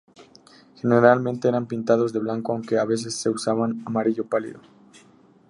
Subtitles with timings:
[0.77, 4.59] Generalmente eran pintados de blanco, aunque a veces se usaba amarillo pálido.